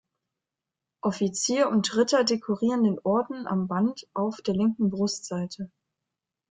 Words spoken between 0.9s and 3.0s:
Offizier und Ritter dekorieren den